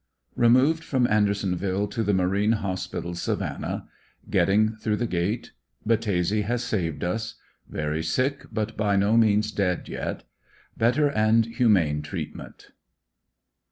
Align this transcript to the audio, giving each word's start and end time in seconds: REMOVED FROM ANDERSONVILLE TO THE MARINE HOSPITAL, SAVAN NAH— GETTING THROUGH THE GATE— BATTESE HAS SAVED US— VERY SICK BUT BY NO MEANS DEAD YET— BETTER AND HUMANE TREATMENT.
REMOVED 0.35 0.83
FROM 0.83 1.05
ANDERSONVILLE 1.05 1.87
TO 1.89 2.01
THE 2.01 2.11
MARINE 2.15 2.53
HOSPITAL, 2.53 3.13
SAVAN 3.13 3.61
NAH— 3.61 3.81
GETTING 4.31 4.69
THROUGH 4.77 4.95
THE 4.95 5.05
GATE— 5.05 5.51
BATTESE 5.85 6.31
HAS 6.43 6.63
SAVED 6.63 7.03
US— 7.03 7.35
VERY 7.69 8.01
SICK 8.01 8.45
BUT 8.51 8.75
BY 8.75 8.95
NO 8.95 9.17
MEANS 9.17 9.51
DEAD 9.51 9.87
YET— 9.87 10.23
BETTER 10.79 11.07
AND 11.11 11.45
HUMANE 11.45 12.01
TREATMENT. 12.01 12.71